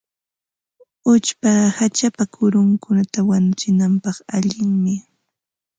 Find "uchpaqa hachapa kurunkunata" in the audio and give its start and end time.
1.11-3.19